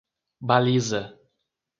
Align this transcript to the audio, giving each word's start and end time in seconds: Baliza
Baliza 0.47 1.01